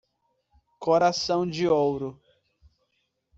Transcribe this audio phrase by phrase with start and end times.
[0.79, 2.19] Coração de ouro